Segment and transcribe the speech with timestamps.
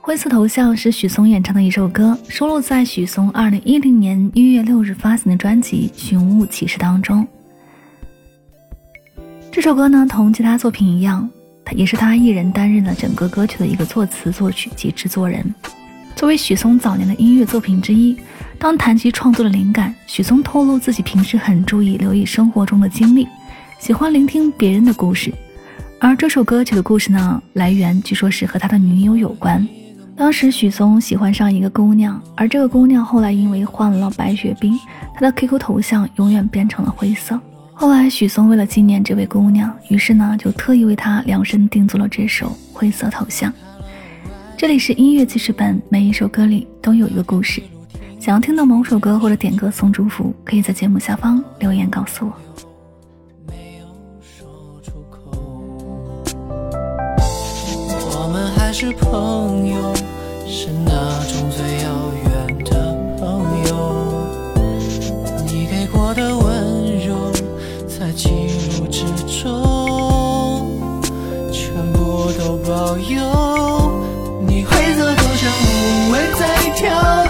[0.00, 7.26] 灰色头像是许嵩演唱的一首歌，收录在许嵩二零一零年一月六日发行的专辑《寻物启事》当中。
[9.50, 11.30] 这首歌呢，同其他作品一样，
[11.64, 15.54] 他也是他一人担任了整个歌曲的一个作词、作曲及制作人。
[16.16, 18.16] 作为许嵩早年的音乐作品之一，
[18.58, 23.26] 当谈及创作的灵感，许嵩透露自己平时很注意留意生活中的经历，
[23.78, 25.32] 喜欢聆听别人的故事。
[26.04, 29.64] 而这首歌曲的故事呢，来源据说是和他的女友有关。
[30.16, 34.76] 当时许嵩喜欢上一个姑娘，而这个姑娘后来因为患了白血病，
[35.14, 37.38] 她的 QQ 头像永远变成了灰色。
[37.72, 43.48] 后来许嵩为了纪念这位姑娘，于是呢就特意为她量身定做了这首《灰色头像》。
[44.56, 47.62] 这里是音乐记事本，每一首歌里都有一个故事。
[48.18, 52.32] 想要听到某首歌或者点歌送祝福，可以在节目下方留言告诉我。
[52.32, 52.71] 我
[58.84, 59.94] 是朋友。
[60.44, 60.90] 是那
[61.28, 63.70] 种最遥远的朋友，
[65.46, 67.14] 你给过的温柔，
[67.86, 68.28] 在记
[68.80, 69.04] 录之
[69.44, 70.68] 中，
[71.52, 73.92] 全部都保有。
[74.48, 76.42] 你灰色头像无畏在
[76.74, 77.21] 跳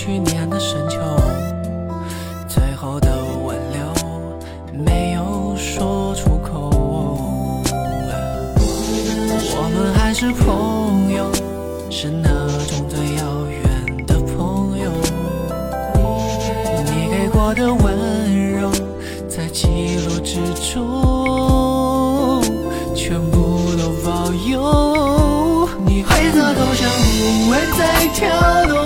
[0.00, 1.09] 去年的深秋，
[10.22, 11.32] 是朋友，
[11.88, 12.28] 是那
[12.66, 13.62] 种最遥远
[14.06, 14.90] 的朋友。
[16.84, 18.70] 你给过的温柔，
[19.26, 20.34] 在记录之
[20.74, 22.42] 中，
[22.94, 25.66] 全部都保有。
[25.86, 28.28] 你灰色头像不会再跳
[28.66, 28.76] 动。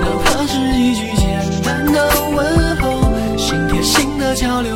[0.00, 3.06] 哪怕是一句简单的问候，
[3.38, 4.74] 心贴心的交流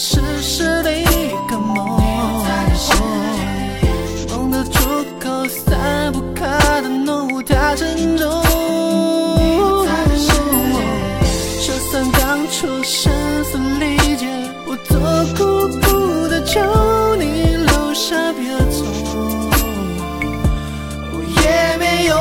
[0.00, 2.00] 实是另一个梦。
[4.28, 8.44] 梦的出口散不开的浓雾太沉重，
[11.60, 14.28] 就算当初声嘶力竭，
[14.68, 14.96] 我做
[15.36, 16.60] 孤独的求
[17.16, 18.84] 你留下别走，
[21.42, 22.16] 也没用。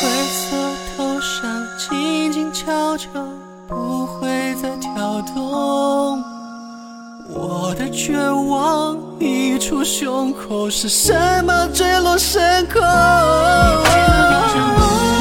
[0.00, 0.56] 灰色
[0.96, 3.08] 头像静静悄悄，
[7.28, 8.98] 我的绝望。
[9.18, 11.12] 溢出胸口，是什
[11.44, 12.80] 么坠落深空？
[12.80, 12.86] 不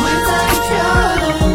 [0.02, 0.32] 会再
[0.64, 0.70] 跳
[1.40, 1.49] 动。